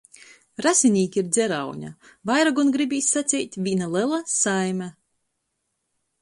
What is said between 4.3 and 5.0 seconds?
saime!